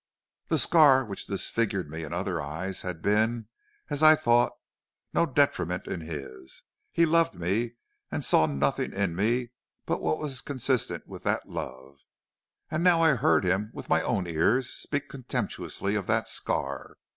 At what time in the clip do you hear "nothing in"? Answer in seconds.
8.47-9.15